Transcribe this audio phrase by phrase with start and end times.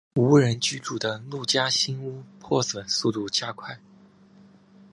[0.15, 3.79] 无人居住的陆家新屋破损速度加快。